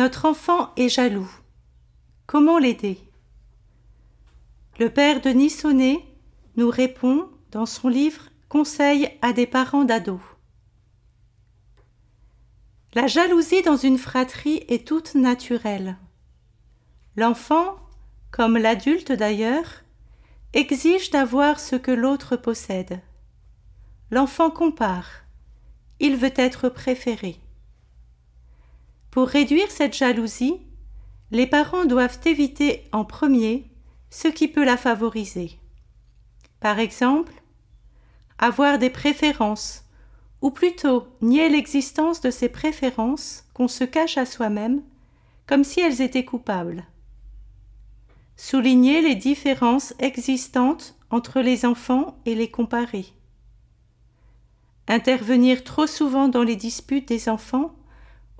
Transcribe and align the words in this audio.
Notre 0.00 0.24
enfant 0.24 0.72
est 0.78 0.88
jaloux. 0.88 1.30
Comment 2.24 2.56
l'aider? 2.56 2.98
Le 4.78 4.88
père 4.88 5.20
de 5.20 5.28
Nissonnet 5.28 6.02
nous 6.56 6.70
répond 6.70 7.28
dans 7.50 7.66
son 7.66 7.88
livre 7.88 8.22
Conseil 8.48 9.10
à 9.20 9.34
des 9.34 9.46
parents 9.46 9.84
d'ados. 9.84 10.22
La 12.94 13.08
jalousie 13.08 13.60
dans 13.60 13.76
une 13.76 13.98
fratrie 13.98 14.64
est 14.68 14.88
toute 14.88 15.16
naturelle. 15.16 15.98
L'enfant, 17.14 17.76
comme 18.30 18.56
l'adulte 18.56 19.12
d'ailleurs, 19.12 19.82
exige 20.54 21.10
d'avoir 21.10 21.60
ce 21.60 21.76
que 21.76 21.90
l'autre 21.90 22.36
possède. 22.36 23.02
L'enfant 24.10 24.50
compare. 24.50 25.26
Il 25.98 26.16
veut 26.16 26.32
être 26.36 26.70
préféré. 26.70 27.38
Pour 29.10 29.28
réduire 29.28 29.70
cette 29.70 29.96
jalousie, 29.96 30.60
les 31.30 31.46
parents 31.46 31.84
doivent 31.84 32.20
éviter 32.24 32.84
en 32.92 33.04
premier 33.04 33.70
ce 34.10 34.28
qui 34.28 34.48
peut 34.48 34.64
la 34.64 34.76
favoriser. 34.76 35.58
Par 36.60 36.78
exemple, 36.78 37.32
avoir 38.38 38.78
des 38.78 38.90
préférences, 38.90 39.84
ou 40.42 40.50
plutôt 40.50 41.06
nier 41.20 41.48
l'existence 41.48 42.20
de 42.20 42.30
ces 42.30 42.48
préférences 42.48 43.44
qu'on 43.52 43.68
se 43.68 43.84
cache 43.84 44.16
à 44.16 44.26
soi-même, 44.26 44.82
comme 45.46 45.64
si 45.64 45.80
elles 45.80 46.00
étaient 46.00 46.24
coupables. 46.24 46.84
Souligner 48.36 49.02
les 49.02 49.16
différences 49.16 49.92
existantes 49.98 50.96
entre 51.10 51.40
les 51.40 51.66
enfants 51.66 52.16
et 52.24 52.34
les 52.34 52.50
comparer. 52.50 53.06
Intervenir 54.88 55.62
trop 55.62 55.86
souvent 55.86 56.28
dans 56.28 56.42
les 56.42 56.56
disputes 56.56 57.08
des 57.08 57.28
enfants 57.28 57.74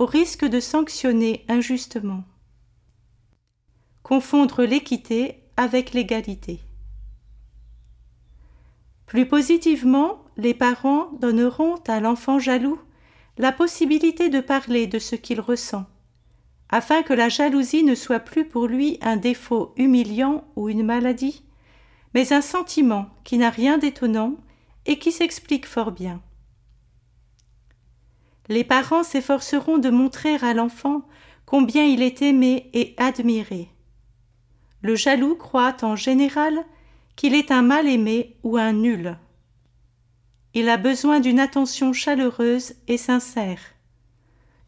au 0.00 0.06
risque 0.06 0.46
de 0.46 0.60
sanctionner 0.60 1.44
injustement. 1.48 2.24
Confondre 4.02 4.62
l'équité 4.62 5.42
avec 5.58 5.92
l'égalité. 5.92 6.60
Plus 9.04 9.28
positivement, 9.28 10.24
les 10.38 10.54
parents 10.54 11.10
donneront 11.20 11.74
à 11.86 12.00
l'enfant 12.00 12.38
jaloux 12.38 12.80
la 13.36 13.52
possibilité 13.52 14.30
de 14.30 14.40
parler 14.40 14.86
de 14.86 14.98
ce 14.98 15.16
qu'il 15.16 15.38
ressent, 15.38 15.84
afin 16.70 17.02
que 17.02 17.12
la 17.12 17.28
jalousie 17.28 17.84
ne 17.84 17.94
soit 17.94 18.20
plus 18.20 18.46
pour 18.46 18.68
lui 18.68 18.96
un 19.02 19.18
défaut 19.18 19.74
humiliant 19.76 20.44
ou 20.56 20.70
une 20.70 20.82
maladie, 20.82 21.44
mais 22.14 22.32
un 22.32 22.40
sentiment 22.40 23.10
qui 23.22 23.36
n'a 23.36 23.50
rien 23.50 23.76
d'étonnant 23.76 24.36
et 24.86 24.98
qui 24.98 25.12
s'explique 25.12 25.66
fort 25.66 25.92
bien. 25.92 26.22
Les 28.50 28.64
parents 28.64 29.04
s'efforceront 29.04 29.78
de 29.78 29.90
montrer 29.90 30.34
à 30.34 30.54
l'enfant 30.54 31.02
combien 31.46 31.84
il 31.84 32.02
est 32.02 32.20
aimé 32.20 32.68
et 32.72 32.96
admiré. 32.98 33.68
Le 34.82 34.96
jaloux 34.96 35.36
croit 35.36 35.76
en 35.82 35.94
général 35.94 36.64
qu'il 37.14 37.36
est 37.36 37.52
un 37.52 37.62
mal-aimé 37.62 38.36
ou 38.42 38.56
un 38.56 38.72
nul. 38.72 39.16
Il 40.52 40.68
a 40.68 40.78
besoin 40.78 41.20
d'une 41.20 41.38
attention 41.38 41.92
chaleureuse 41.92 42.74
et 42.88 42.96
sincère, 42.96 43.60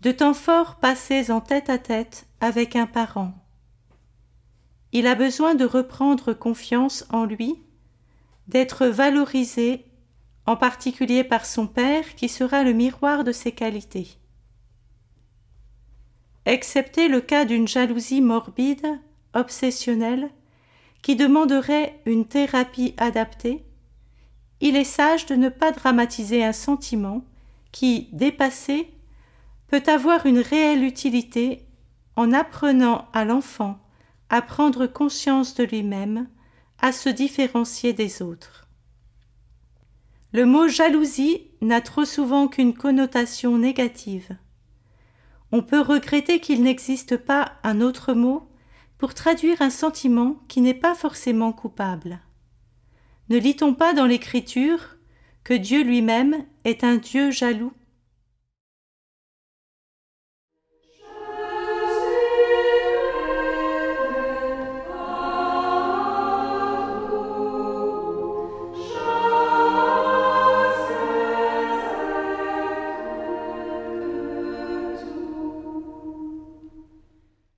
de 0.01 0.13
temps 0.13 0.35
forts 0.35 0.77
passés 0.77 1.33
en 1.33 1.41
tête 1.41 1.69
à 1.69 1.79
tête 1.79 2.29
avec 2.41 2.77
un 2.77 2.87
parent. 2.87 3.35
Il 4.93 5.09
a 5.09 5.17
besoin 5.17 5.57
de 5.57 5.65
reprendre 5.65 6.35
confiance 6.35 7.05
en 7.11 7.25
lui, 7.25 7.57
d'être 8.47 8.87
valorisé, 8.87 9.87
en 10.47 10.57
particulier 10.57 11.25
par 11.25 11.45
son 11.45 11.67
père 11.67 12.15
qui 12.15 12.29
sera 12.29 12.63
le 12.63 12.73
miroir 12.73 13.25
de 13.25 13.33
ses 13.33 13.53
qualités. 13.53 14.19
Excepté 16.45 17.09
le 17.09 17.21
cas 17.21 17.45
d'une 17.45 17.69
jalousie 17.69 18.21
morbide, 18.21 19.01
obsessionnelle, 19.35 20.31
qui 21.03 21.17
demanderait 21.17 22.01
une 22.07 22.27
thérapie 22.27 22.95
adaptée, 22.97 23.65
il 24.61 24.77
est 24.77 24.85
sage 24.85 25.27
de 25.27 25.35
ne 25.35 25.49
pas 25.49 25.73
dramatiser 25.73 26.45
un 26.45 26.53
sentiment 26.53 27.25
qui, 27.73 28.09
dépassé, 28.13 28.89
peut 29.67 29.83
avoir 29.87 30.27
une 30.27 30.39
réelle 30.39 30.85
utilité 30.85 31.67
en 32.15 32.33
apprenant 32.33 33.09
à 33.13 33.25
l'enfant 33.25 33.79
à 34.29 34.41
prendre 34.41 34.87
conscience 34.87 35.55
de 35.55 35.65
lui-même, 35.65 36.27
à 36.81 36.93
se 36.93 37.09
différencier 37.11 37.93
des 37.93 38.23
autres. 38.23 38.67
Le 40.33 40.47
mot 40.47 40.67
jalousie 40.67 41.51
n'a 41.61 41.83
trop 41.83 42.07
souvent 42.07 42.49
qu'une 42.49 42.73
connotation 42.73 43.59
négative. 43.59 44.35
On 45.51 45.63
peut 45.63 45.81
regretter 45.81 46.41
qu'il 46.41 46.63
n'existe 46.63 47.19
pas 47.19 47.53
un 47.63 47.83
autre 47.83 48.15
mot 48.15 48.49
pour 48.97 49.13
traduire 49.13 49.61
un 49.61 49.69
sentiment 49.69 50.41
qui 50.49 50.63
n'est 50.63 50.73
pas 50.73 50.95
forcément 50.95 51.53
coupable. 51.53 52.19
Ne 53.29 53.37
lit-on 53.37 53.75
pas 53.75 53.93
dans 53.93 54.07
l'Écriture 54.07 54.97
que 55.45 55.53
Dieu 55.53 55.83
lui-même 55.83 56.47
est 56.65 56.83
un 56.83 56.97
Dieu 56.97 57.31
jaloux? 57.31 57.75